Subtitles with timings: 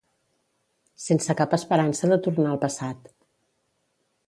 [1.03, 3.15] Sense cap esperança de tornar al passat